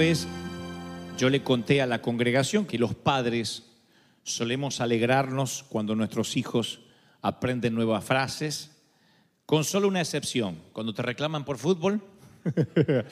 [0.00, 0.26] vez
[1.18, 3.64] yo le conté a la congregación que los padres
[4.22, 6.80] solemos alegrarnos cuando nuestros hijos
[7.20, 8.70] aprenden nuevas frases,
[9.44, 12.00] con solo una excepción, cuando te reclaman por fútbol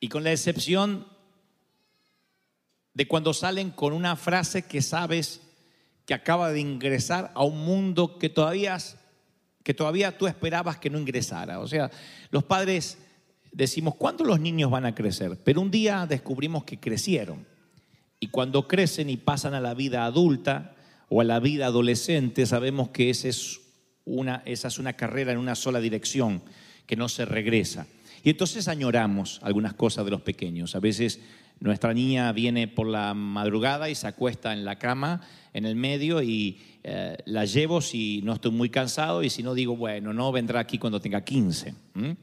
[0.00, 1.06] y con la excepción
[2.94, 5.42] de cuando salen con una frase que sabes
[6.06, 8.78] que acaba de ingresar a un mundo que todavía,
[9.62, 11.60] que todavía tú esperabas que no ingresara.
[11.60, 11.90] O sea,
[12.30, 12.96] los padres
[13.52, 15.38] decimos, ¿cuándo los niños van a crecer?
[15.44, 17.46] Pero un día descubrimos que crecieron.
[18.18, 20.74] Y cuando crecen y pasan a la vida adulta
[21.08, 23.60] o a la vida adolescente, sabemos que esa es
[24.04, 26.42] una, esa es una carrera en una sola dirección,
[26.86, 27.86] que no se regresa.
[28.22, 30.74] Y entonces añoramos algunas cosas de los pequeños.
[30.74, 31.20] A veces
[31.60, 35.22] nuestra niña viene por la madrugada y se acuesta en la cama,
[35.52, 39.54] en el medio, y eh, la llevo si no estoy muy cansado y si no
[39.54, 41.74] digo, bueno, no vendrá aquí cuando tenga 15.
[41.94, 42.16] ¿m?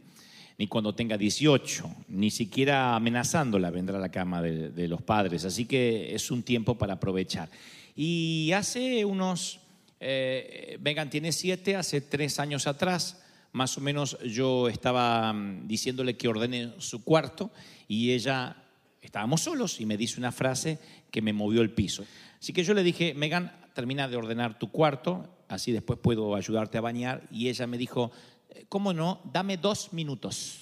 [0.58, 5.46] Ni cuando tenga 18, ni siquiera amenazándola vendrá a la cama de, los padres.
[5.46, 7.50] Así que es un tiempo para aprovechar.
[7.96, 9.60] Y hace unos,
[10.00, 10.80] eh,
[11.12, 16.74] tiene siete, hace tres años atrás, más o menos yo estaba mm, diciéndole que ordene
[16.80, 17.52] su cuarto
[17.88, 18.56] y ella,
[19.02, 20.80] estábamos solos y me dice una frase
[21.12, 22.04] que me movió el piso.
[22.40, 26.78] Así que yo le dije, Megan, termina de ordenar tu cuarto, así después puedo ayudarte
[26.80, 27.24] a bañar.
[27.32, 28.12] Y ella me dijo,
[28.70, 29.22] ¿cómo no?
[29.32, 30.60] Dame dos minutos.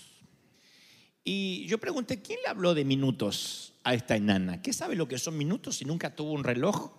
[1.24, 4.62] Y yo pregunté, ¿quién le habló de minutos a esta enana?
[4.62, 6.92] ¿Qué sabe lo que son minutos si nunca tuvo un reloj?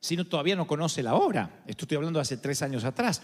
[0.00, 1.62] Si no, todavía no conoce la hora.
[1.66, 3.22] Esto estoy hablando de hace tres años atrás.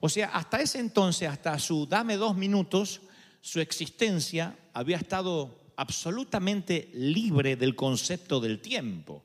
[0.00, 3.00] O sea, hasta ese entonces, hasta su dame dos minutos,
[3.40, 9.24] su existencia había estado absolutamente libre del concepto del tiempo.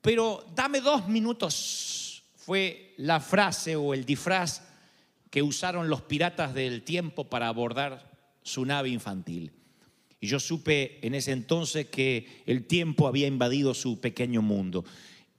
[0.00, 4.62] Pero dame dos minutos fue la frase o el disfraz
[5.30, 8.10] que usaron los piratas del tiempo para abordar
[8.42, 9.52] su nave infantil.
[10.20, 14.84] Y yo supe en ese entonces que el tiempo había invadido su pequeño mundo.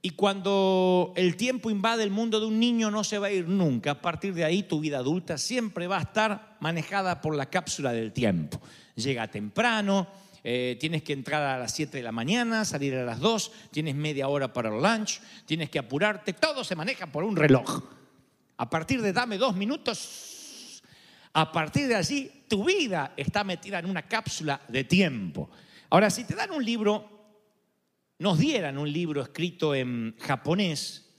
[0.01, 3.49] Y cuando el tiempo invade el mundo de un niño no se va a ir
[3.49, 3.91] nunca.
[3.91, 7.91] A partir de ahí tu vida adulta siempre va a estar manejada por la cápsula
[7.91, 8.61] del tiempo.
[8.95, 10.07] Llega temprano,
[10.43, 13.95] eh, tienes que entrar a las 7 de la mañana, salir a las 2, tienes
[13.95, 17.83] media hora para el lunch, tienes que apurarte, todo se maneja por un reloj.
[18.59, 20.83] A partir de dame dos minutos,
[21.31, 25.49] a partir de allí tu vida está metida en una cápsula de tiempo.
[25.89, 27.09] Ahora, si te dan un libro,
[28.17, 31.09] nos dieran un libro escrito en japonés,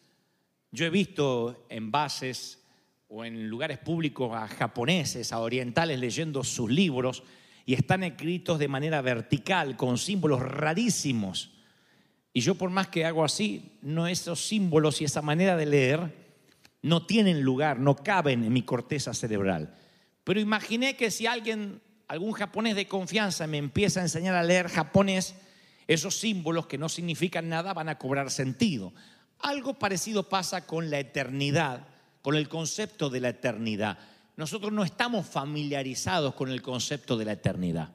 [0.70, 2.62] yo he visto en bases
[3.08, 7.22] o en lugares públicos a japoneses, a orientales leyendo sus libros
[7.64, 11.52] y están escritos de manera vertical, con símbolos rarísimos.
[12.34, 16.19] Y yo por más que hago así, no esos símbolos y esa manera de leer
[16.82, 19.74] no tienen lugar, no caben en mi corteza cerebral.
[20.24, 24.68] Pero imaginé que si alguien, algún japonés de confianza me empieza a enseñar a leer
[24.68, 25.34] japonés,
[25.86, 28.92] esos símbolos que no significan nada van a cobrar sentido.
[29.40, 31.88] Algo parecido pasa con la eternidad,
[32.22, 33.98] con el concepto de la eternidad.
[34.36, 37.90] Nosotros no estamos familiarizados con el concepto de la eternidad.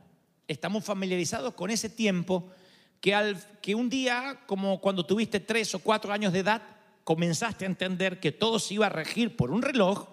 [0.48, 2.52] Estamos familiarizados con ese tiempo
[3.00, 6.62] que, al, que un día, como cuando tuviste tres o cuatro años de edad,
[7.06, 10.10] comenzaste a entender que todo se iba a regir por un reloj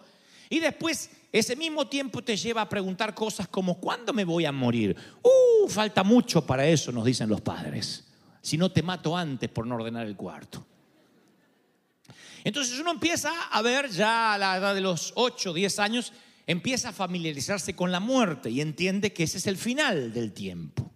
[0.48, 4.52] y después ese mismo tiempo te lleva a preguntar cosas como ¿cuándo me voy a
[4.52, 4.94] morir?
[5.22, 8.04] Uh, falta mucho para eso, nos dicen los padres.
[8.42, 10.66] Si no te mato antes por no ordenar el cuarto.
[12.44, 16.12] Entonces uno empieza a ver ya a la edad de los 8, 10 años,
[16.46, 20.91] empieza a familiarizarse con la muerte y entiende que ese es el final del tiempo.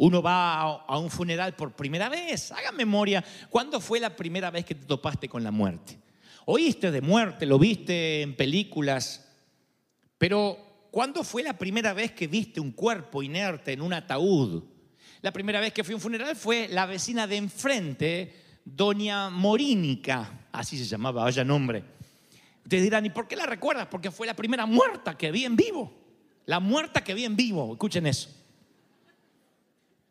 [0.00, 2.52] Uno va a, un funeral por primera vez.
[2.52, 5.98] Haga memoria, ¿cuándo fue la primera vez que te topaste con la muerte?
[6.46, 9.28] Oíste de muerte, lo viste en películas,
[10.16, 14.64] pero ¿cuándo fue la primera vez que viste un cuerpo inerte en un ataúd?
[15.20, 20.46] La primera vez que fui a un funeral fue la vecina de enfrente, doña Morínica,
[20.50, 21.84] así se llamaba, vaya nombre.
[22.64, 23.86] Ustedes dirán, ¿y por qué la recuerdas?
[23.90, 25.92] Porque fue la primera muerta que vi en vivo.
[26.46, 28.39] La muerta que vi en vivo, escuchen eso.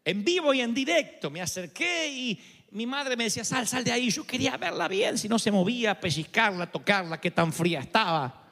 [0.06, 2.40] En vivo y en directo me acerqué y
[2.72, 4.10] mi madre me decía, sal, sal de ahí.
[4.10, 8.48] Yo quería verla bien, si no se movía, pellizcarla, tocarla, qué tan fría estaba.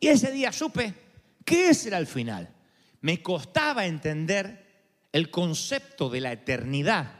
[0.00, 0.92] Y ese día supe
[1.44, 2.48] que ese era el final.
[3.00, 4.64] Me costaba entender
[5.12, 7.12] el concepto de la eternidad,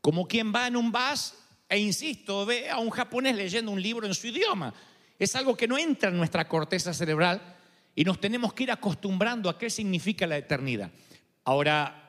[0.00, 1.34] como quien va en un bus
[1.68, 4.72] e insisto, ve a un japonés leyendo un libro en su idioma.
[5.18, 7.56] Es algo que no entra en nuestra corteza cerebral
[7.94, 10.90] y nos tenemos que ir acostumbrando a qué significa la eternidad.
[11.44, 12.07] Ahora,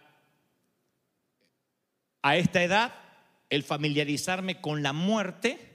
[2.21, 2.93] a esta edad,
[3.49, 5.69] el familiarizarme con la muerte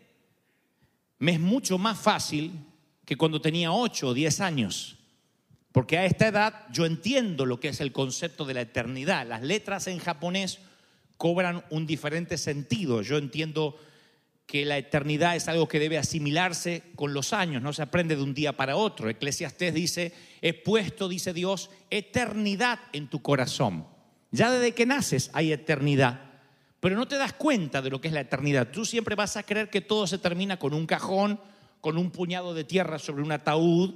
[1.18, 2.52] me es mucho más fácil
[3.04, 4.98] que cuando tenía 8 o 10 años.
[5.72, 9.26] Porque a esta edad yo entiendo lo que es el concepto de la eternidad.
[9.26, 10.60] Las letras en japonés
[11.16, 13.02] cobran un diferente sentido.
[13.02, 13.76] Yo entiendo
[14.46, 18.22] que la eternidad es algo que debe asimilarse con los años, no se aprende de
[18.22, 19.08] un día para otro.
[19.08, 20.12] Eclesiastés dice,
[20.42, 23.86] he puesto, dice Dios, eternidad en tu corazón.
[24.30, 26.33] Ya desde que naces hay eternidad,
[26.84, 28.68] pero no te das cuenta de lo que es la eternidad.
[28.70, 31.40] Tú siempre vas a creer que todo se termina con un cajón,
[31.80, 33.94] con un puñado de tierra sobre un ataúd.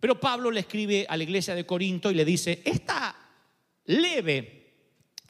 [0.00, 3.14] Pero Pablo le escribe a la iglesia de Corinto y le dice, esta
[3.84, 4.74] leve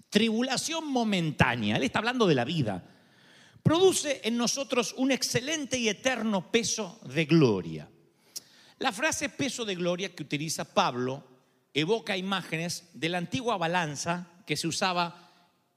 [0.08, 2.82] tribulación momentánea, él está hablando de la vida,
[3.62, 7.90] produce en nosotros un excelente y eterno peso de gloria.
[8.78, 11.22] La frase peso de gloria que utiliza Pablo
[11.74, 15.25] evoca imágenes de la antigua balanza que se usaba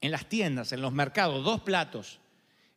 [0.00, 2.18] en las tiendas, en los mercados, dos platos.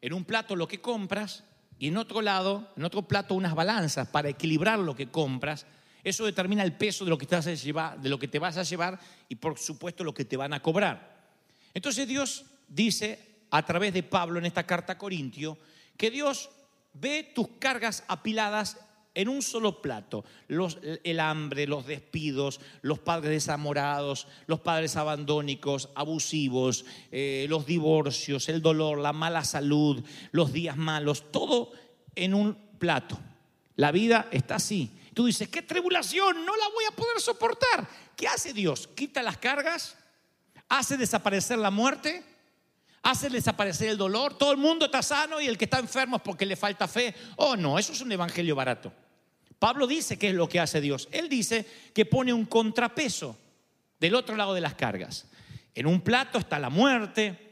[0.02, 1.44] En un plato lo que compras
[1.80, 5.66] y en otro lado, en otro plato unas balanzas para equilibrar lo que compras.
[6.04, 8.40] Eso determina el peso de lo que te vas a llevar, de lo que te
[8.40, 9.00] vas a llevar
[9.30, 11.14] y por supuesto lo que te van a cobrar.
[11.74, 15.58] Entonces Dios dice a través de Pablo en esta carta a Corintio
[15.96, 16.50] que Dios
[16.94, 18.78] ve tus cargas apiladas
[19.16, 20.26] en un solo plato.
[20.48, 28.50] Los- el hambre, los despidos, los padres desamorados, los padres abandónicos, abusivos, eh, los divorcios,
[28.50, 31.72] el dolor, la mala salud, los días malos, todo
[32.16, 33.20] en un plato.
[33.76, 34.92] La vida está así.
[35.14, 37.88] Tú dices, qué tribulación, no la voy a poder soportar.
[38.16, 38.88] ¿Qué hace Dios?
[38.88, 39.96] Quita las cargas,
[40.70, 42.24] hace desaparecer la muerte,
[43.04, 44.38] hace desaparecer el dolor.
[44.38, 47.14] Todo el mundo está sano y el que está enfermo es porque le falta fe.
[47.36, 48.92] Oh, no, eso es un evangelio barato.
[49.60, 51.08] Pablo dice qué es lo que hace Dios.
[51.12, 53.38] Él dice que pone un contrapeso
[54.00, 55.28] del otro lado de las cargas.
[55.76, 57.52] En un plato está la muerte,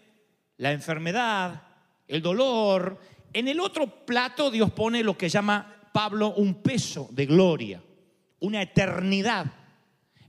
[0.57, 1.63] la enfermedad,
[2.07, 2.99] el dolor.
[3.33, 7.81] En el otro plato Dios pone lo que llama Pablo un peso de gloria,
[8.39, 9.45] una eternidad.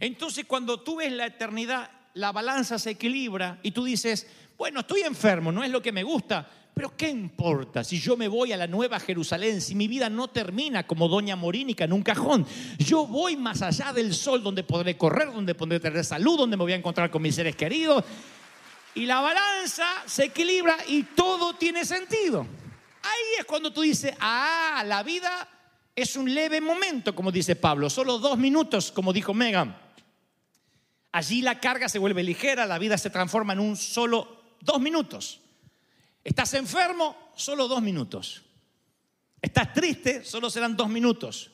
[0.01, 4.29] Entonces cuando tú ves la eternidad, la balanza se equilibra y tú dices,
[4.63, 8.29] bueno, estoy enfermo, no es lo que me gusta, pero ¿qué importa si yo me
[8.29, 12.05] voy a la Nueva Jerusalén, si mi vida no termina como Doña Morínica en un
[12.05, 12.47] cajón?
[12.79, 16.63] Yo voy más allá del sol donde podré correr, donde podré tener salud, donde me
[16.63, 18.05] voy a encontrar con mis seres queridos.
[18.95, 22.47] Y la balanza se equilibra y todo tiene sentido.
[23.03, 25.49] Ahí es cuando tú dices, ah, la vida
[25.97, 29.77] es un leve momento, como dice Pablo, solo dos minutos, como dijo Megan.
[31.11, 35.41] Allí la carga se vuelve ligera, la vida se transforma en un solo dos minutos.
[36.25, 38.43] Estás enfermo, solo dos minutos.
[39.41, 41.51] Estás triste, solo serán dos minutos.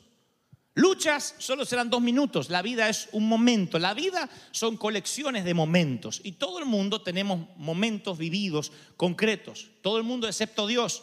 [0.75, 2.51] Luchas, solo serán dos minutos.
[2.51, 3.79] La vida es un momento.
[3.79, 6.21] La vida son colecciones de momentos.
[6.23, 9.71] Y todo el mundo tenemos momentos vividos, concretos.
[9.83, 11.03] Todo el mundo excepto Dios.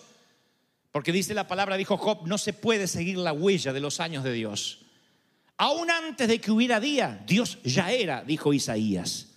[0.92, 4.24] Porque dice la palabra, dijo Job, no se puede seguir la huella de los años
[4.24, 4.86] de Dios.
[5.58, 9.28] Aún antes de que hubiera día, Dios ya era, dijo Isaías.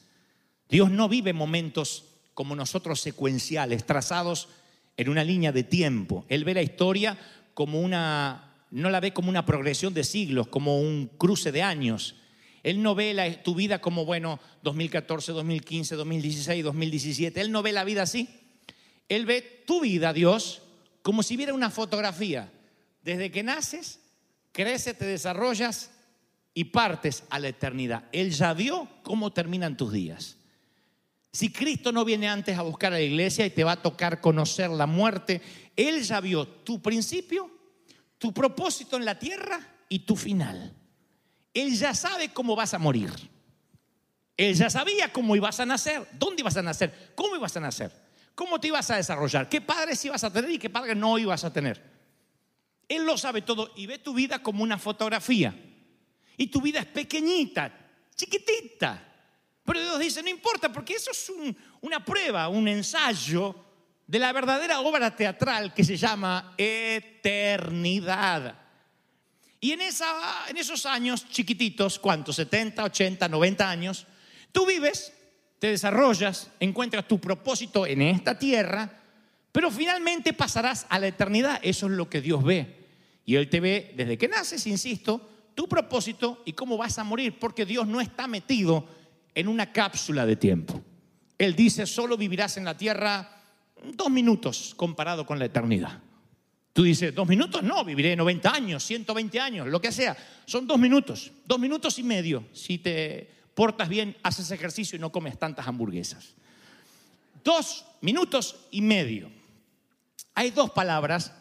[0.68, 2.04] Dios no vive momentos
[2.38, 4.46] como nosotros secuenciales, trazados
[4.96, 6.24] en una línea de tiempo.
[6.28, 7.18] Él ve la historia
[7.52, 12.14] como una, no la ve como una progresión de siglos, como un cruce de años.
[12.62, 17.40] Él no ve la- tu vida como, bueno, 2014, 2015, 2016, 2017.
[17.40, 18.28] Él no ve la vida así.
[19.08, 20.62] Él ve tu vida, Dios,
[21.02, 22.52] como si viera una fotografía.
[23.02, 23.98] Desde que naces,
[24.52, 25.90] creces, te desarrollas
[26.54, 28.04] y partes a la eternidad.
[28.12, 30.37] Él ya vio cómo terminan tus días.
[31.38, 34.20] Si Cristo no viene antes a buscar a la iglesia y te va a tocar
[34.20, 35.40] conocer la muerte,
[35.76, 37.48] Él ya vio tu principio,
[38.18, 40.74] tu propósito en la tierra y tu final.
[41.54, 43.12] Él ya sabe cómo vas a morir.
[44.36, 47.92] Él ya sabía cómo ibas a nacer, dónde ibas a nacer, cómo ibas a nacer,
[48.34, 51.44] cómo te ibas a desarrollar, qué padres ibas a tener y qué padres no ibas
[51.44, 51.80] a tener.
[52.88, 55.54] Él lo sabe todo y ve tu vida como una fotografía.
[56.36, 57.72] Y tu vida es pequeñita,
[58.16, 59.07] chiquitita.
[59.68, 63.54] Pero Dios dice, no importa, porque eso es un- una prueba, un ensayo
[64.06, 68.58] de la verdadera obra teatral que se llama eternidad.
[69.60, 72.36] Y en, en esos años chiquititos, ¿cuántos?
[72.36, 74.06] 70, 80, 90 años,
[74.52, 75.12] tú vives,
[75.58, 79.02] te desarrollas, encuentras tu propósito en esta tierra,
[79.52, 81.60] pero finalmente pasarás a la eternidad.
[81.62, 82.86] Eso es lo que Dios ve.
[83.26, 87.38] Y Él te ve desde que naces, insisto, tu propósito y cómo vas a morir,
[87.38, 88.96] porque Dios no está metido
[89.38, 90.82] en una cápsula de tiempo.
[91.38, 93.40] Él dice, solo vivirás en la tierra
[93.94, 96.00] dos minutos comparado con la eternidad.
[96.72, 100.16] Tú dices, dos minutos, no, viviré 90 años, 120 años, lo que sea.
[100.44, 102.46] Son dos minutos, dos minutos y medio.
[102.52, 106.34] Si te portas bien, haces ejercicio y no comes tantas hamburguesas.
[107.44, 109.30] Dos minutos y medio.
[110.34, 111.32] Hay dos palabras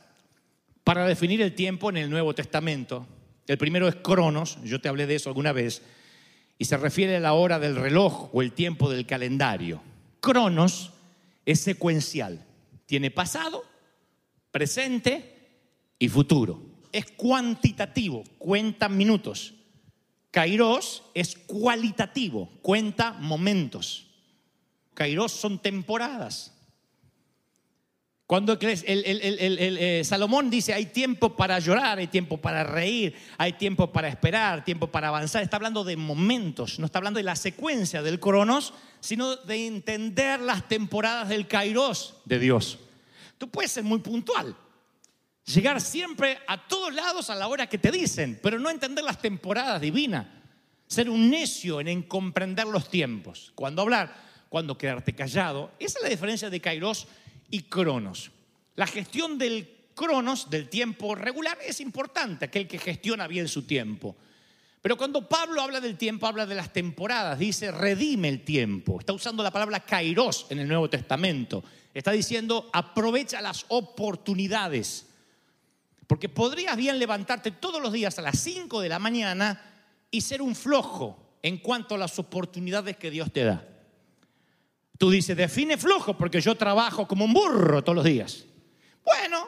[0.83, 3.07] para definir el tiempo en el Nuevo Testamento.
[3.47, 5.81] El primero es cronos, yo te hablé de eso alguna vez,
[6.57, 9.81] y se refiere a la hora del reloj o el tiempo del calendario.
[10.19, 10.91] Cronos
[11.45, 12.43] es secuencial,
[12.85, 13.63] tiene pasado,
[14.51, 15.37] presente
[15.99, 16.61] y futuro.
[16.91, 19.53] Es cuantitativo, cuenta minutos.
[20.31, 24.07] Kairos es cualitativo, cuenta momentos.
[24.93, 26.56] Kairos son temporadas.
[28.27, 32.61] Cuando crees- el, el- el- eh, Salomón dice, hay tiempo para llorar, hay tiempo para
[32.65, 35.41] reír, hay tiempo para esperar, tiempo para avanzar.
[35.43, 40.41] Está hablando de momentos, no está hablando de la secuencia del cronos, sino de entender
[40.41, 42.79] las temporadas del kairos de Dios.
[43.37, 44.53] Tú puedes ser muy puntual,
[45.45, 49.21] llegar siempre a todos lados a la hora que te dicen, pero no entender las
[49.21, 50.27] temporadas divinas.
[50.85, 53.53] Ser un necio en, en comprender los tiempos.
[53.55, 54.13] Cuando hablar,
[54.49, 55.71] cuando quedarte callado.
[55.79, 57.07] Esa es la diferencia de Kairos
[57.49, 58.31] y Cronos.
[58.75, 64.15] La gestión del Cronos, del tiempo regular, es importante, aquel que gestiona bien su tiempo.
[64.81, 68.99] Pero cuando Pablo habla del tiempo, habla de las temporadas, dice redime el tiempo.
[68.99, 71.63] Está usando la palabra kairos en el Nuevo Testamento.
[71.93, 75.07] Está diciendo aprovecha las oportunidades.
[76.05, 79.61] Porque podrías bien levantarte todos los días a las 5 de la mañana
[80.09, 83.67] y ser un flojo en cuanto a las oportunidades que Dios te da.
[84.97, 88.45] Tú dices, define flojo porque yo trabajo como un burro todos los días.
[89.05, 89.47] Bueno,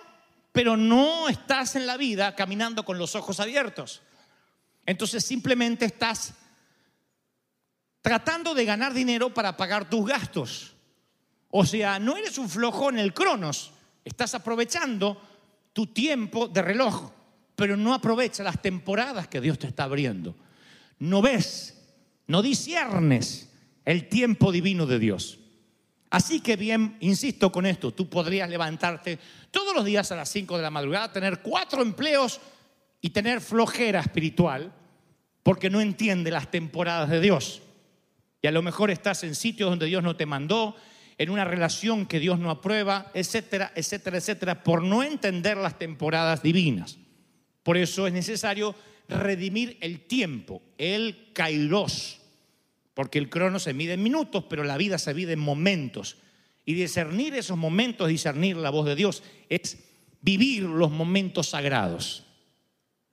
[0.51, 4.01] pero no estás en la vida caminando con los ojos abiertos.
[4.85, 6.33] Entonces simplemente estás
[8.01, 10.75] tratando de ganar dinero para pagar tus gastos.
[11.49, 13.71] O sea, no eres un flojo en el cronos,
[14.05, 15.19] estás aprovechando
[15.73, 17.11] tu tiempo de reloj,
[17.55, 20.35] pero no aprovechas las temporadas que Dios te está abriendo.
[20.99, 21.75] No ves,
[22.27, 23.48] no disiernes
[23.89, 25.39] el tiempo divino de Dios.
[26.11, 29.17] Así que bien, insisto con esto, tú podrías levantarte
[29.49, 32.39] todos los días a las 5 de la madrugada, tener cuatro empleos
[33.01, 34.71] y tener flojera espiritual
[35.41, 37.63] porque no entiende las temporadas de Dios.
[38.43, 40.75] Y a lo mejor estás en sitios donde Dios no te mandó,
[41.17, 46.43] en una relación que Dios no aprueba, etcétera, etcétera, etcétera, por no entender las temporadas
[46.43, 46.99] divinas.
[47.63, 48.75] Por eso es necesario
[49.07, 52.18] redimir el tiempo, el kairos,
[52.93, 56.17] porque el crono se mide en minutos, pero la vida se mide en momentos.
[56.65, 59.77] Y discernir esos momentos, discernir la voz de Dios, es
[60.21, 62.25] vivir los momentos sagrados.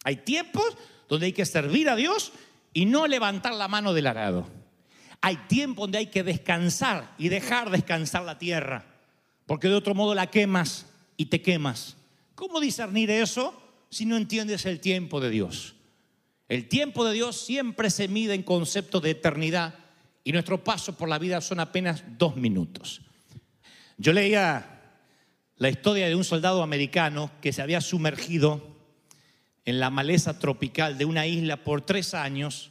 [0.04, 0.76] Hay tiempos
[1.08, 2.32] donde hay que servir a Dios
[2.72, 4.48] y no levantar la mano del arado.
[5.20, 8.84] Hay tiempo donde hay que descansar y dejar descansar la tierra,
[9.46, 11.96] porque de otro modo la quemas y te quemas.
[12.34, 13.54] ¿Cómo discernir eso
[13.88, 15.75] si no entiendes el tiempo de Dios?
[16.48, 19.74] El tiempo de Dios siempre se mide en concepto de eternidad
[20.22, 23.00] y nuestro paso por la vida son apenas dos minutos.
[23.96, 24.76] Yo leía
[25.56, 28.76] la historia de un soldado americano que se había sumergido
[29.64, 32.70] en la maleza tropical de una isla por tres años,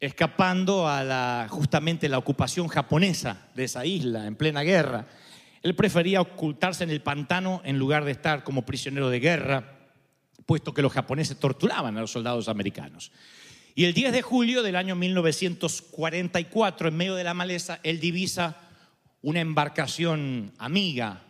[0.00, 5.06] escapando a la, justamente la ocupación japonesa de esa isla en plena guerra.
[5.62, 9.77] Él prefería ocultarse en el pantano en lugar de estar como prisionero de guerra,
[10.48, 13.12] puesto que los japoneses torturaban a los soldados americanos.
[13.74, 18.56] Y el 10 de julio del año 1944, en medio de la maleza, él divisa
[19.20, 21.22] una embarcación amiga,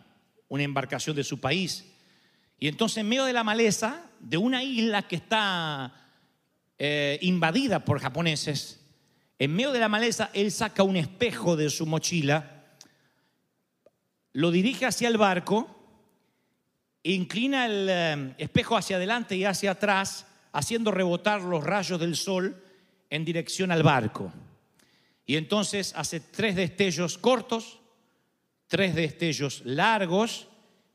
[0.47, 1.91] una embarcación de su país.
[2.59, 5.93] Y entonces en medio de la maleza, de una isla que está
[6.77, 8.79] eh, invadida por japoneses,
[9.37, 12.63] en medio de la maleza, él saca un espejo de su mochila,
[14.31, 15.78] lo dirige hacia el barco,
[17.03, 22.61] inclina el eh, espejo hacia adelante y hacia atrás, haciendo rebotar los rayos del sol
[23.09, 24.31] en dirección al barco.
[25.25, 27.79] Y entonces hace tres destellos cortos,
[28.67, 30.47] tres destellos largos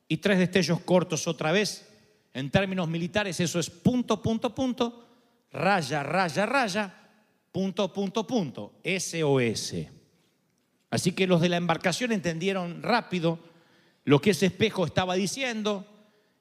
[0.08, 1.88] y tres destellos cortos otra vez.
[2.32, 5.08] En términos militares eso es punto, punto, punto,
[5.52, 6.94] raya, raya, raya,
[7.52, 9.74] punto, punto, punto, SOS.
[10.90, 13.38] Así que los de la embarcación entendieron rápido
[14.04, 15.86] lo que ese espejo estaba diciendo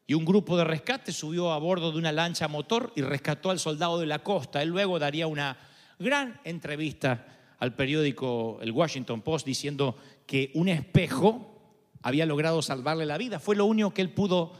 [0.06, 3.60] y un grupo de rescate subió a bordo de una lancha motor y rescató al
[3.60, 4.62] soldado de la costa.
[4.62, 5.58] Él luego daría una
[5.98, 7.26] gran entrevista
[7.60, 9.96] al periódico El Washington Post diciendo
[10.26, 13.40] que un espejo había logrado salvarle la vida.
[13.40, 14.54] Fue lo único que él pudo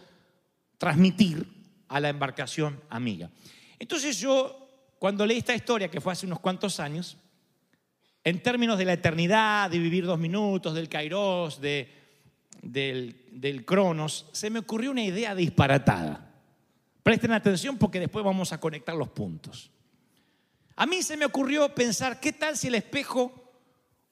[0.78, 1.46] transmitir
[1.90, 3.30] a la embarcación amiga.
[3.78, 7.18] Entonces yo, cuando leí esta historia, que fue hace unos cuantos años,
[8.24, 12.03] en términos de la eternidad, de vivir dos minutos, del kairos, de,
[12.64, 16.32] del, cronos, se me ocurrió una idea disparatada.
[17.04, 19.70] Presten atención porque después vamos a conectar los puntos.
[20.76, 23.52] A mí se me ocurrió pensar, ¿qué tal si el espejo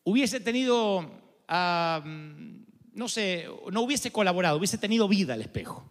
[0.03, 1.09] hubiese tenido,
[1.47, 5.89] no sé, no hubiese colaborado, hubiese tenido vida el espejo?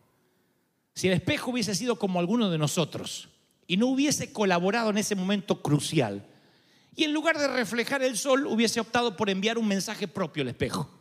[0.94, 3.30] Si el espejo hubiese sido como alguno de nosotros
[3.66, 6.26] y no hubiese colaborado en ese momento crucial,
[6.94, 10.48] y en lugar de reflejar el sol hubiese optado por enviar un mensaje propio al
[10.48, 10.99] espejo.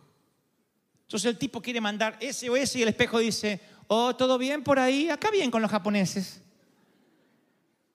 [1.10, 5.10] Entonces el tipo quiere mandar SOS y el espejo dice, oh, ¿todo bien por ahí?
[5.10, 6.39] Acá bien con los japoneses.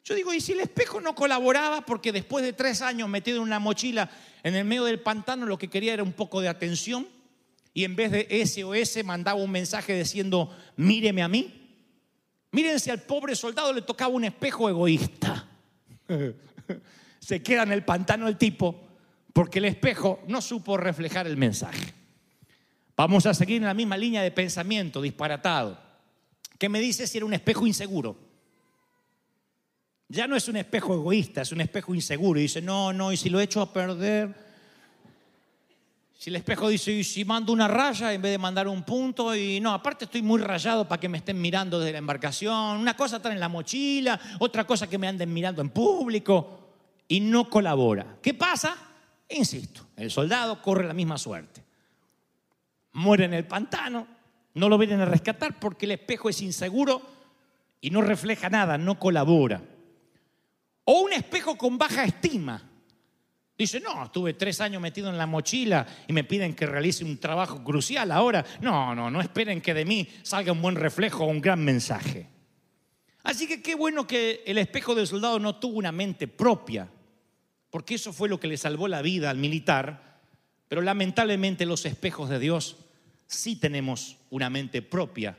[0.02, 3.44] Yo digo, ¿y si el espejo no colaboraba porque después de tres años metido en
[3.44, 4.10] una mochila
[4.42, 7.06] en el medio del pantano lo que quería era un poco de atención
[7.72, 11.70] y en vez de SOS mandaba un mensaje diciendo, míreme a mí?
[12.50, 15.46] Miren si al pobre soldado le tocaba un espejo egoísta.
[17.20, 18.88] Se queda en el pantano el tipo
[19.32, 22.02] porque el espejo no supo reflejar el mensaje.
[22.96, 25.78] Vamos a seguir en la misma línea de pensamiento disparatado.
[26.58, 28.16] ¿Qué me dice si era un espejo inseguro?
[30.08, 32.38] Ya no es un espejo egoísta, es un espejo inseguro.
[32.38, 34.44] Y dice, no, no, y si lo echo a perder.
[36.16, 39.34] Si el espejo dice, y si mando una raya en vez de mandar un punto,
[39.34, 42.78] y no, aparte estoy muy rayado para que me estén mirando desde la embarcación.
[42.78, 46.60] Una cosa está en la mochila, otra cosa que me anden mirando en público,
[47.08, 48.18] y no colabora.
[48.22, 48.76] ¿Qué pasa?
[49.28, 51.63] Insisto, el soldado corre la misma suerte.
[52.94, 54.06] Muere en el pantano,
[54.54, 57.02] no lo vienen a rescatar porque el espejo es inseguro
[57.80, 59.62] y no refleja nada, no colabora.
[60.84, 62.62] O un espejo con baja estima.
[63.56, 67.18] Dice, no, estuve tres años metido en la mochila y me piden que realice un
[67.18, 68.44] trabajo crucial ahora.
[68.60, 72.28] No, no, no esperen que de mí salga un buen reflejo o un gran mensaje.
[73.22, 76.88] Así que qué bueno que el espejo del soldado no tuvo una mente propia,
[77.70, 80.20] porque eso fue lo que le salvó la vida al militar,
[80.68, 82.76] pero lamentablemente los espejos de Dios
[83.26, 85.36] sí tenemos una mente propia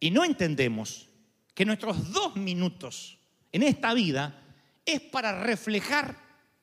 [0.00, 1.08] y no entendemos
[1.54, 3.18] que nuestros dos minutos
[3.52, 4.42] en esta vida
[4.84, 6.16] es para reflejar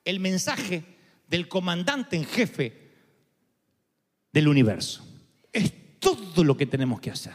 [0.04, 0.84] el mensaje
[1.28, 2.90] del comandante en jefe
[4.32, 5.06] del universo.
[5.52, 7.34] Es todo lo que tenemos que hacer.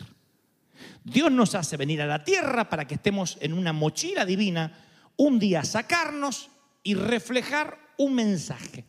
[1.03, 5.39] Dios nos hace venir a la tierra para que estemos en una mochila divina, un
[5.39, 6.49] día sacarnos
[6.83, 8.85] y reflejar un mensaje.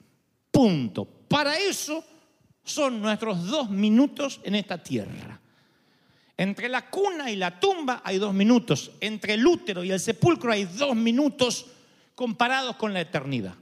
[0.50, 1.04] Punto.
[1.04, 2.04] Para eso
[2.68, 5.40] son nuestros dos minutos en esta tierra.
[6.36, 8.92] Entre la cuna y la tumba hay dos minutos.
[9.00, 11.66] Entre el útero y el sepulcro hay dos minutos
[12.14, 13.54] comparados con la eternidad.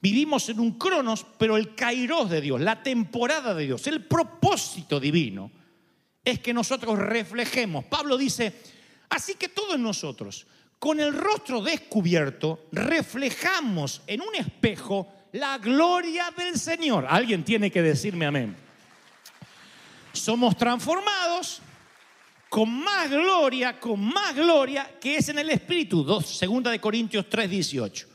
[0.00, 5.00] Vivimos en un cronos, pero el kairos de Dios, la temporada de Dios, el propósito
[5.00, 5.50] divino
[6.24, 7.84] es que nosotros reflejemos.
[7.86, 8.54] Pablo dice,
[9.08, 10.46] así que todos nosotros,
[10.78, 17.06] con el rostro descubierto, reflejamos en un espejo la gloria del Señor.
[17.08, 18.56] Alguien tiene que decirme amén.
[20.12, 21.60] Somos transformados
[22.48, 26.02] con más gloria, con más gloria que es en el Espíritu.
[26.02, 28.08] 2, segunda de Corintios 3, 18.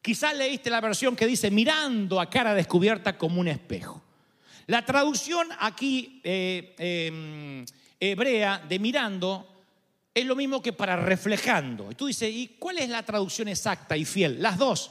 [0.00, 4.02] Quizás leíste la versión que dice mirando a cara descubierta como un espejo.
[4.66, 7.64] La traducción aquí eh, eh,
[8.00, 9.48] hebrea de mirando
[10.14, 11.90] es lo mismo que para reflejando.
[11.90, 14.40] Y tú dices, ¿y cuál es la traducción exacta y fiel?
[14.40, 14.90] Las dos.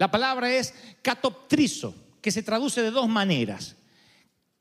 [0.00, 3.76] La palabra es catoptrizo, que se traduce de dos maneras.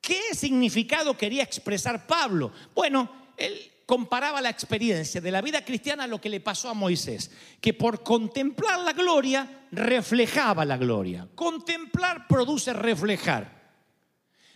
[0.02, 2.52] ¿Qué significado quería expresar Pablo?
[2.76, 6.74] Bueno, él comparaba la experiencia de la vida cristiana a lo que le pasó a
[6.74, 11.26] Moisés, que por contemplar la gloria reflejaba la gloria.
[11.36, 13.78] Contemplar produce reflejar.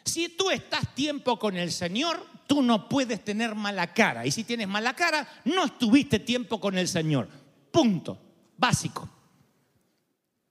[0.03, 4.25] Si tú estás tiempo con el Señor, tú no puedes tener mala cara.
[4.25, 7.29] Y si tienes mala cara, no estuviste tiempo con el Señor.
[7.71, 8.19] Punto.
[8.57, 9.22] Básico.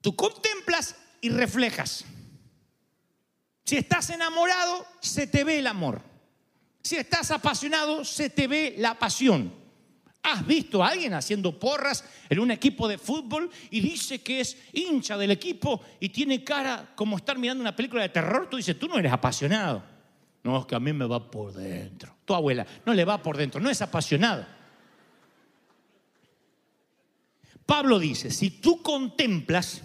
[0.03, 2.03] Tú contemplas y reflejas.
[3.63, 6.01] Si estás enamorado, se te ve el amor.
[6.81, 9.53] Si estás apasionado, se te ve la pasión.
[10.21, 14.57] ¿Has visto a alguien haciendo porras en un equipo de fútbol y dice que es
[14.73, 18.49] hincha del equipo y tiene cara como estar mirando una película de terror?
[18.49, 19.85] Tú dices, tú no eres apasionado.
[20.43, 22.13] No, es que a mí me va por dentro.
[22.25, 24.45] Tu abuela no le va por dentro, no es apasionado.
[27.65, 29.81] Pablo dice, si tú contemplas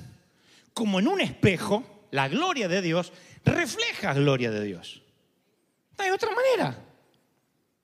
[0.79, 3.13] como en un espejo la gloria de Dios,
[3.45, 5.03] reflejas gloria de Dios.
[5.99, 6.85] No hay otra manera.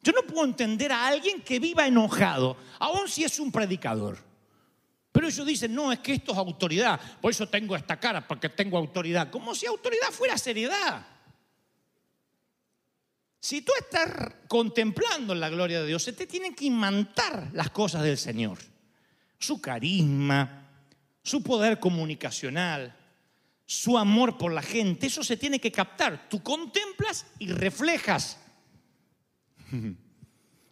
[0.00, 4.18] Yo no puedo entender a alguien que viva enojado, aun si es un predicador.
[5.11, 8.48] Pero ellos dicen, no, es que esto es autoridad, por eso tengo esta cara, porque
[8.48, 9.28] tengo autoridad.
[9.28, 11.04] Como si autoridad fuera seriedad.
[13.40, 18.04] Si tú estás contemplando la gloria de Dios, se te tienen que imantar las cosas
[18.04, 18.59] del Señor.
[19.37, 20.63] Su carisma,
[21.24, 22.94] su poder comunicacional,
[23.66, 26.28] su amor por la gente, eso se tiene que captar.
[26.28, 28.38] Tú contemplas y reflejas.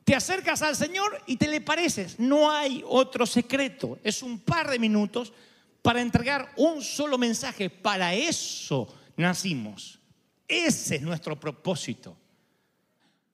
[0.04, 2.18] Te acercas al Señor y te le pareces.
[2.18, 4.00] No hay otro secreto.
[4.02, 5.32] Es un par de minutos
[5.80, 7.70] para entregar un solo mensaje.
[7.70, 10.00] Para eso nacimos.
[10.48, 12.16] Ese es nuestro propósito.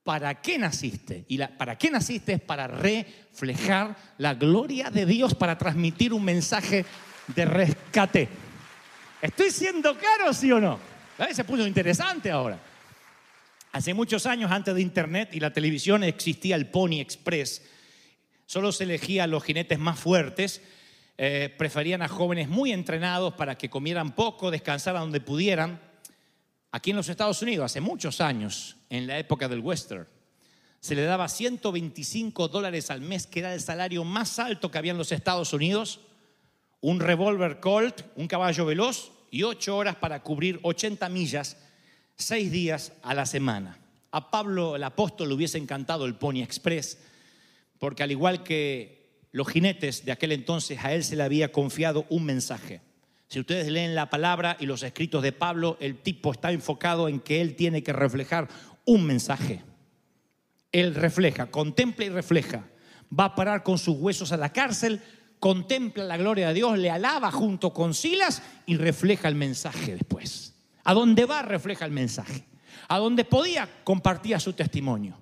[0.03, 1.25] ¿Para qué naciste?
[1.27, 6.23] Y la, para qué naciste es para reflejar la gloria de Dios, para transmitir un
[6.23, 6.85] mensaje
[7.35, 8.29] de rescate.
[9.21, 10.79] ¿Estoy siendo claro, sí o no?
[11.17, 11.33] ¿Eh?
[11.33, 12.59] Se puso interesante ahora.
[13.71, 17.63] Hace muchos años, antes de Internet y la televisión, existía el Pony Express.
[18.45, 20.61] Solo se elegía a los jinetes más fuertes.
[21.21, 25.81] eh, preferían a jóvenes muy entrenados para que comieran poco, descansaran donde pudieran.
[26.71, 30.07] Aquí en los Estados Unidos, hace muchos años, en la época del western,
[30.79, 34.93] se le daba 125 dólares al mes, que era el salario más alto que había
[34.93, 35.99] en los Estados Unidos,
[36.81, 41.57] un revólver Colt, un caballo veloz y ocho horas para cubrir 80 millas,
[42.15, 43.77] seis días a la semana.
[44.11, 46.99] A Pablo el apóstol le hubiese encantado el Pony Express,
[47.77, 48.99] porque al igual que
[49.31, 52.81] los jinetes de aquel entonces, a él se le había confiado un mensaje.
[53.27, 57.19] Si ustedes leen la palabra y los escritos de Pablo, el tipo está enfocado en
[57.19, 58.47] que él tiene que reflejar
[58.85, 59.61] un mensaje.
[60.71, 62.67] Él refleja, contempla y refleja.
[63.17, 65.01] Va a parar con sus huesos a la cárcel,
[65.39, 70.53] contempla la gloria de Dios, le alaba junto con Silas y refleja el mensaje después.
[70.83, 72.43] A donde va, refleja el mensaje.
[72.87, 75.15] A donde podía, compartía su testimonio.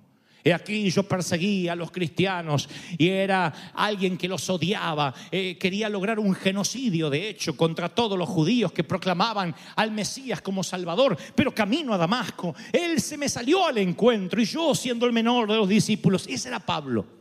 [0.44, 5.12] Y aquí yo perseguía a los cristianos y era alguien que los odiaba.
[5.30, 10.40] Eh, quería lograr un genocidio, de hecho, contra todos los judíos que proclamaban al Mesías
[10.40, 11.18] como Salvador.
[11.34, 15.48] Pero camino a Damasco, él se me salió al encuentro y yo, siendo el menor
[15.48, 17.17] de los discípulos, ese era Pablo.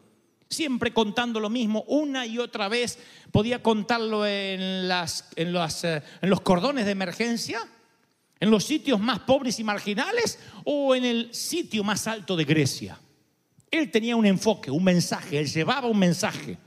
[0.50, 3.00] Siempre contando lo mismo una y otra vez.
[3.32, 4.88] Podía contarlo eh,
[5.36, 5.52] en
[6.30, 7.60] los cordones de emergencia,
[8.40, 13.00] en los sitios más pobres y marginales o en el sitio más alto de Grecia.
[13.70, 16.58] Él tenía un enfoque, un mensaje, él llevaba un mensaje.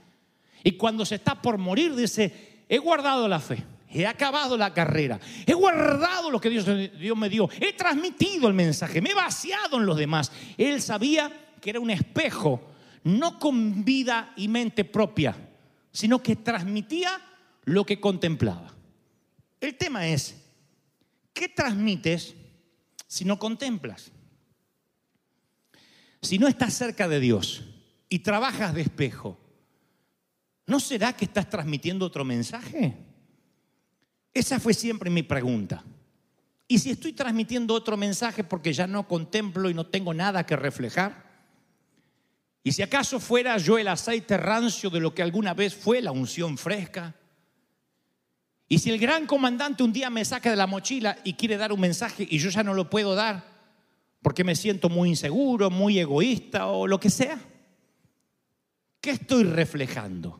[0.63, 5.19] Y cuando se está por morir dice, he guardado la fe, he acabado la carrera,
[5.45, 9.85] he guardado lo que Dios me dio, he transmitido el mensaje, me he vaciado en
[9.85, 10.31] los demás.
[10.57, 12.61] Él sabía que era un espejo,
[13.03, 15.35] no con vida y mente propia,
[15.91, 17.19] sino que transmitía
[17.65, 18.73] lo que contemplaba.
[19.59, 20.35] El tema es,
[21.33, 22.35] ¿qué transmites
[23.07, 24.11] si no contemplas?
[26.21, 27.63] Si no estás cerca de Dios
[28.09, 29.39] y trabajas de espejo,
[30.67, 32.95] ¿no será que estás transmitiendo otro mensaje?
[34.33, 35.83] Esa fue siempre mi pregunta.
[36.67, 40.55] Y si estoy transmitiendo otro mensaje porque ya no contemplo y no tengo nada que
[40.55, 41.30] reflejar,
[42.63, 46.11] y si acaso fuera yo el aceite rancio de lo que alguna vez fue la
[46.11, 47.15] unción fresca,
[48.71, 51.73] y si el gran comandante un día me saca de la mochila y quiere dar
[51.73, 53.43] un mensaje y yo ya no lo puedo dar,
[54.21, 57.37] porque me siento muy inseguro, muy egoísta o lo que sea.
[59.01, 60.39] ¿Qué estoy reflejando?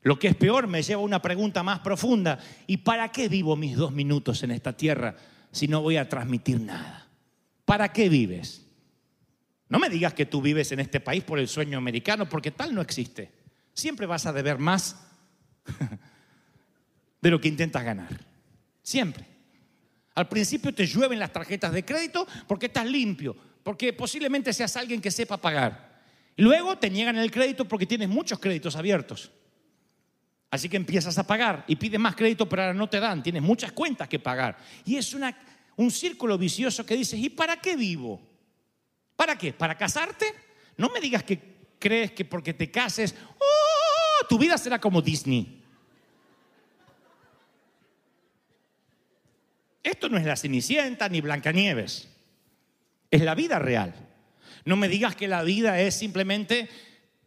[0.00, 2.38] Lo que es peor me lleva a una pregunta más profunda.
[2.66, 5.14] ¿Y para qué vivo mis dos minutos en esta tierra
[5.50, 7.08] si no voy a transmitir nada?
[7.66, 8.63] ¿Para qué vives?
[9.68, 12.74] No me digas que tú vives en este país por el sueño americano, porque tal
[12.74, 13.30] no existe.
[13.72, 14.96] Siempre vas a deber más
[17.20, 18.20] de lo que intentas ganar.
[18.82, 19.26] Siempre.
[20.14, 25.00] Al principio te llueven las tarjetas de crédito porque estás limpio, porque posiblemente seas alguien
[25.00, 26.02] que sepa pagar.
[26.36, 29.30] Luego te niegan el crédito porque tienes muchos créditos abiertos.
[30.50, 33.24] Así que empiezas a pagar y pides más crédito, pero ahora no te dan.
[33.24, 34.56] Tienes muchas cuentas que pagar.
[34.84, 35.16] Y es
[35.76, 38.33] un círculo vicioso que dices, ¿y para qué vivo?
[39.16, 39.52] ¿Para qué?
[39.52, 40.26] ¿Para casarte?
[40.76, 44.26] No me digas que crees que porque te cases, ¡oh!
[44.28, 45.62] tu vida será como Disney.
[49.82, 52.08] Esto no es la Cenicienta ni Blancanieves.
[53.10, 53.94] Es la vida real.
[54.64, 56.68] No me digas que la vida es simplemente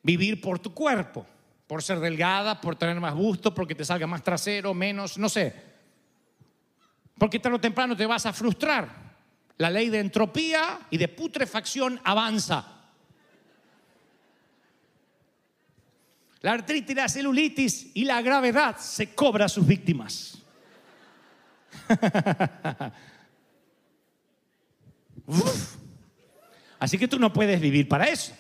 [0.02, 1.26] vivir por tu cuerpo,
[1.68, 5.54] por ser delgada, por tener más gusto, porque te salga más trasero, menos, no sé.
[7.18, 9.07] Porque tarde o temprano te vas a frustrar.
[9.58, 12.78] La ley de entropía y de putrefacción avanza.
[16.42, 20.38] La artritis, la celulitis y la gravedad se cobra a sus víctimas.
[26.80, 28.34] Así que tú no puedes vivir para eso.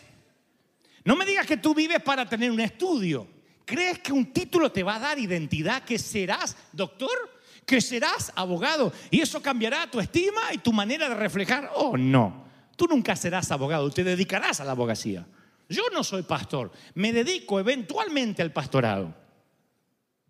[1.03, 3.27] No me digas que tú vives para tener un estudio.
[3.65, 5.84] ¿Crees que un título te va a dar identidad?
[5.84, 7.37] ¿Que serás doctor?
[7.67, 8.93] ¿Que serás abogado?
[9.12, 11.69] ¿Y eso cambiará tu estima y tu manera de reflejar?
[11.75, 12.45] Oh, no.
[12.77, 15.27] Tú nunca serás abogado, te dedicarás a la abogacía.
[15.67, 19.13] Yo no soy pastor, me dedico eventualmente al pastorado.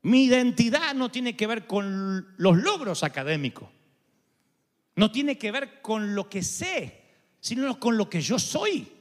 [0.01, 3.69] Mi identidad no tiene que ver con los logros académicos,
[4.95, 7.03] no tiene que ver con lo que sé,
[7.39, 8.91] sino con lo que yo soy.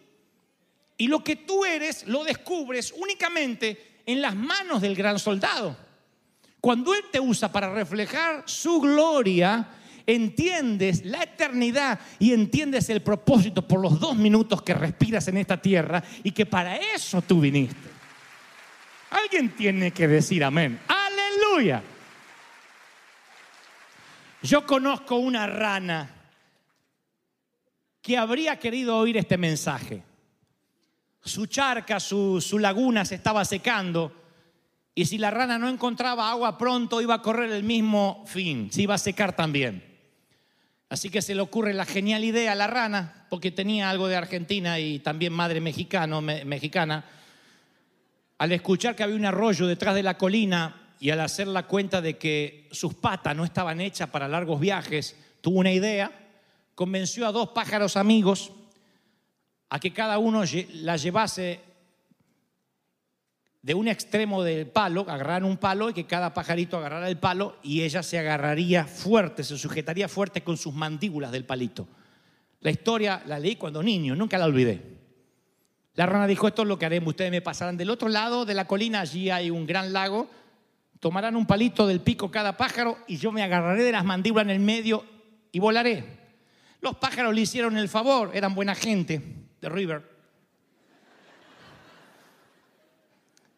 [0.99, 5.86] Y lo que tú eres lo descubres únicamente en las manos del gran soldado.
[6.61, 9.69] Cuando Él te usa para reflejar su gloria,
[10.07, 15.61] entiendes la eternidad y entiendes el propósito por los dos minutos que respiras en esta
[15.61, 17.97] tierra y que para eso tú viniste.
[19.11, 20.81] Alguien tiene que decir amén.
[20.89, 21.83] Aleluya.
[24.43, 26.11] Yo conozco una rana
[28.01, 30.03] que habría querido oír este mensaje.
[31.21, 34.26] Su charca, su, su laguna se estaba secando
[34.99, 38.81] y si la rana no encontraba agua pronto iba a correr el mismo fin, se
[38.83, 39.85] iba a secar también.
[40.89, 44.17] Así que se le ocurre la genial idea a la rana, porque tenía algo de
[44.17, 47.05] Argentina y también madre mexicano, me- mexicana,
[48.39, 52.01] al escuchar que había un arroyo detrás de la colina y al hacer la cuenta
[52.01, 56.11] de que sus patas no estaban hechas para largos viajes, tuvo una idea,
[56.75, 58.51] convenció a dos pájaros amigos
[59.69, 61.61] a que cada uno la llevase
[63.67, 67.57] de un extremo del palo, agarraran un palo y que cada pajarito agarrara el palo
[67.65, 71.89] y ella se agarraría fuerte, se sujetaría fuerte con sus mandíbulas del palito.
[72.61, 74.81] La historia la leí cuando niño, nunca la olvidé.
[75.95, 78.55] La rana dijo, esto es lo que haremos, ustedes me pasarán del otro lado de
[78.55, 80.31] la colina, allí hay un gran lago,
[81.01, 84.51] tomarán un palito del pico cada pájaro y yo me agarraré de las mandíbulas en
[84.51, 85.05] el medio
[85.51, 86.05] y volaré.
[86.81, 89.21] Los pájaros le hicieron el favor, eran buena gente
[89.61, 90.16] de River.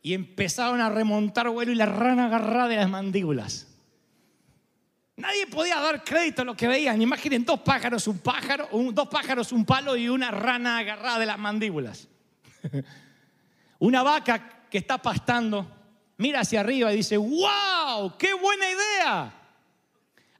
[0.09, 3.67] Y empezaron a remontar vuelo y la rana agarrada de las mandíbulas.
[5.17, 7.03] Nadie podía dar crédito a lo que veían.
[7.03, 11.27] Imaginen dos pájaros, un pájaro, un- dos pájaros, un palo y una rana agarrada de
[11.27, 12.09] las mandíbulas.
[13.81, 15.71] Una vaca que está pastando
[16.17, 19.33] mira hacia arriba y dice, wow, qué buena idea.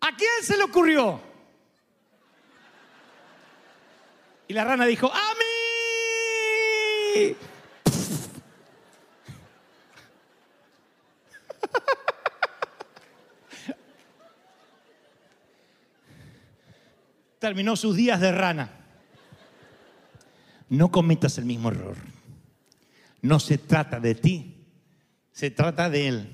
[0.01, 1.21] ¿A quién se le ocurrió?
[4.49, 5.35] Y la rana dijo, a
[7.19, 7.37] mí.
[17.39, 18.71] Terminó sus días de rana.
[20.69, 21.97] No cometas el mismo error.
[23.23, 24.55] No se trata de ti,
[25.33, 26.33] se trata de Él.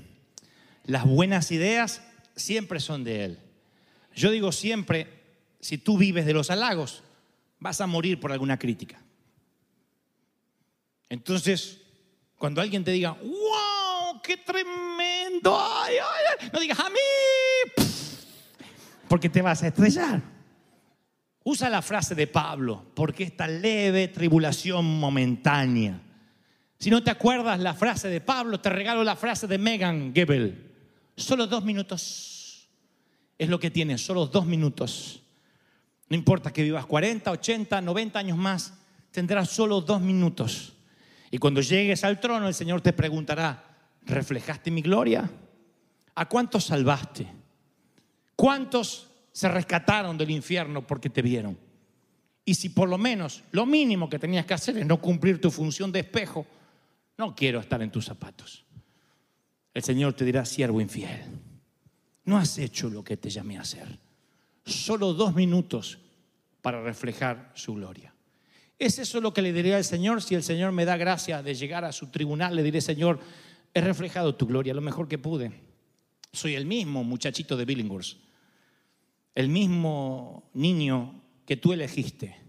[0.85, 2.03] Las buenas ideas
[2.37, 3.39] siempre son de Él.
[4.15, 5.09] Yo digo siempre,
[5.61, 7.03] si tú vives de los halagos,
[7.59, 9.01] vas a morir por alguna crítica.
[11.09, 11.81] Entonces,
[12.37, 13.44] cuando alguien te diga, wow,
[14.25, 17.85] qué tremendo, ay, ay, ay", no digas a mí,
[19.09, 20.21] porque te vas a estrellar.
[21.45, 26.01] Usa la frase de Pablo, porque esta leve tribulación momentánea.
[26.79, 30.73] Si no te acuerdas la frase de Pablo, te regalo la frase de Megan Gebel.
[31.17, 32.67] Solo dos minutos
[33.39, 35.23] es lo que tienes, solo dos minutos.
[36.09, 38.75] No importa que vivas 40, 80, 90 años más,
[39.11, 40.73] tendrás solo dos minutos.
[41.31, 43.74] Y cuando llegues al trono, el Señor te preguntará,
[44.07, 45.31] ¿reflejaste mi gloria?
[46.15, 47.27] ¿A cuántos salvaste?
[48.37, 51.59] ¿Cuántos se rescataron del infierno porque te vieron?
[52.45, 55.51] Y si por lo menos lo mínimo que tenías que hacer es no cumplir tu
[55.51, 56.47] función de espejo,
[57.17, 58.65] no quiero estar en tus zapatos.
[59.73, 61.23] El Señor te dirá, siervo infiel,
[62.25, 63.99] no has hecho lo que te llamé a hacer.
[64.65, 65.99] Solo dos minutos
[66.63, 68.15] para reflejar su gloria.
[68.79, 70.23] ¿Es eso lo que le diré al Señor?
[70.23, 73.21] Si el Señor me da gracia de llegar a su tribunal, le diré, Señor,
[73.75, 75.53] he reflejado tu gloria lo mejor que pude.
[76.33, 78.19] Soy el mismo muchachito de Billinghurst,
[79.35, 82.45] el mismo niño que tú elegiste.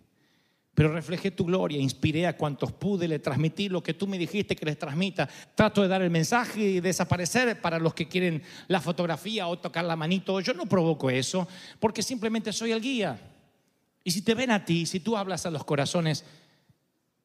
[0.76, 4.58] Pero reflejé tu gloria, inspiré a cuantos pude, le transmití lo que tú me dijiste
[4.58, 5.28] que les transmita.
[5.56, 9.86] Trato de dar el mensaje y desaparecer para los que quieren la fotografía o tocar
[9.86, 10.42] la manito.
[10.42, 11.48] Yo no provoco eso
[11.80, 13.18] porque simplemente soy el guía.
[14.04, 16.26] Y si te ven a ti, si tú hablas a los corazones,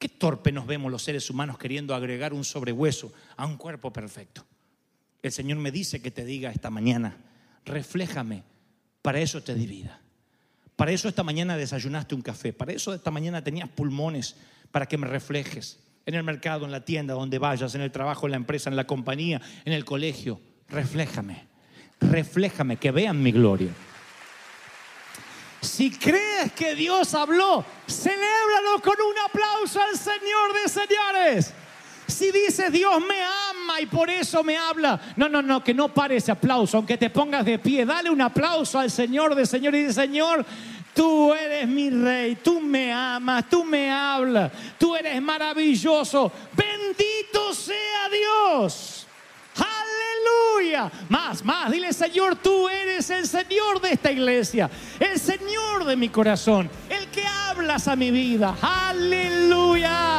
[0.00, 4.46] Qué torpe nos vemos los seres humanos queriendo agregar un sobrehueso a un cuerpo perfecto.
[5.22, 7.18] El Señor me dice que te diga esta mañana,
[7.66, 8.42] refléjame,
[9.02, 10.00] para eso te di vida.
[10.74, 14.36] Para eso esta mañana desayunaste un café, para eso esta mañana tenías pulmones,
[14.72, 18.26] para que me reflejes en el mercado, en la tienda, donde vayas, en el trabajo,
[18.26, 20.40] en la empresa, en la compañía, en el colegio.
[20.68, 21.46] Refléjame,
[22.00, 23.74] refléjame, que vean mi gloria.
[25.60, 31.54] Si crees que Dios habló, celébralo con un aplauso al Señor de señores.
[32.06, 35.92] Si dices Dios me ama y por eso me habla, no, no, no, que no
[35.94, 39.74] pare ese aplauso, aunque te pongas de pie, dale un aplauso al Señor de Señor
[39.74, 40.44] y de Señor.
[40.94, 46.32] Tú eres mi rey, tú me amas, tú me hablas, tú eres maravilloso.
[46.52, 48.99] Bendito sea Dios.
[51.08, 51.70] Más, más.
[51.70, 57.08] Dile, Señor, tú eres el Señor de esta iglesia, el Señor de mi corazón, el
[57.08, 58.56] que hablas a mi vida.
[58.62, 60.09] Aleluya.